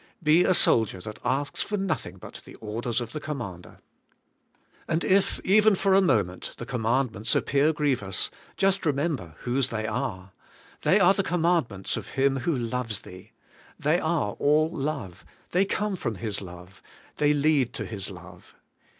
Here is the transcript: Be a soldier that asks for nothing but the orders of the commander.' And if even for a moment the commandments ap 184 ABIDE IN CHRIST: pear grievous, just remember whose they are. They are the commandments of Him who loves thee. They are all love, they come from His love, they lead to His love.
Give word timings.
Be 0.23 0.43
a 0.45 0.55
soldier 0.55 0.99
that 1.01 1.19
asks 1.23 1.61
for 1.61 1.77
nothing 1.77 2.17
but 2.17 2.41
the 2.43 2.55
orders 2.55 3.01
of 3.01 3.11
the 3.11 3.19
commander.' 3.19 3.77
And 4.89 5.03
if 5.03 5.39
even 5.43 5.75
for 5.75 5.93
a 5.93 6.01
moment 6.01 6.55
the 6.57 6.65
commandments 6.65 7.35
ap 7.35 7.43
184 7.53 7.67
ABIDE 7.67 7.67
IN 7.91 7.95
CHRIST: 8.07 8.31
pear 8.31 8.33
grievous, 8.33 8.51
just 8.57 8.85
remember 8.87 9.35
whose 9.41 9.67
they 9.67 9.85
are. 9.85 10.31
They 10.81 10.99
are 10.99 11.13
the 11.13 11.21
commandments 11.21 11.97
of 11.97 12.07
Him 12.17 12.37
who 12.37 12.57
loves 12.57 13.01
thee. 13.01 13.31
They 13.77 13.99
are 13.99 14.31
all 14.39 14.71
love, 14.71 15.23
they 15.51 15.65
come 15.65 15.95
from 15.95 16.15
His 16.15 16.41
love, 16.41 16.81
they 17.17 17.31
lead 17.33 17.71
to 17.75 17.85
His 17.85 18.09
love. 18.09 18.55